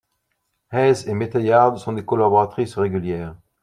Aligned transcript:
Hays 0.71 1.07
et 1.07 1.13
Meteyard 1.13 1.77
sont 1.77 1.93
des 1.93 2.03
collaboratrices 2.03 2.75
régulières. 2.75 3.35